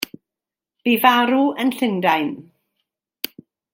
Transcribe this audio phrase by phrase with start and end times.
[0.87, 2.33] Bu farw yn Llundain.